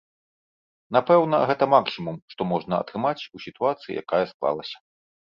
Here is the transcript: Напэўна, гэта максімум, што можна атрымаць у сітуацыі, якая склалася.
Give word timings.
Напэўна, 0.95 1.37
гэта 1.51 1.67
максімум, 1.73 2.15
што 2.33 2.41
можна 2.51 2.79
атрымаць 2.85 3.27
у 3.39 3.43
сітуацыі, 3.45 3.97
якая 4.03 4.23
склалася. 4.31 4.77